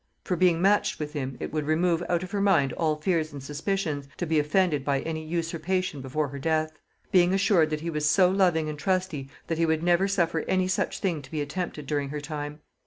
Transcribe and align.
For 0.23 0.35
being 0.35 0.59
matched 0.59 0.99
with 0.99 1.13
him, 1.13 1.37
it 1.39 1.53
would 1.53 1.67
remove 1.67 2.01
out 2.09 2.23
of 2.23 2.31
her 2.31 2.41
mind 2.41 2.73
all 2.73 2.95
fears 2.95 3.31
and 3.31 3.43
suspicions, 3.43 4.07
to 4.17 4.25
be 4.25 4.39
offended 4.39 4.83
by 4.83 5.01
any 5.01 5.23
usurpation 5.23 6.01
before 6.01 6.27
her 6.29 6.39
death. 6.39 6.71
Being 7.11 7.35
assured 7.35 7.69
that 7.69 7.81
he 7.81 7.91
was 7.91 8.09
so 8.09 8.27
loving 8.27 8.67
and 8.67 8.79
trusty 8.79 9.29
that 9.45 9.59
he 9.59 9.65
would 9.67 9.83
never 9.83 10.07
suffer 10.07 10.39
any 10.47 10.67
such 10.67 11.01
thing 11.01 11.21
to 11.21 11.29
be 11.29 11.39
attempted 11.39 11.85
during 11.85 12.09
her 12.09 12.19
time. 12.19 12.61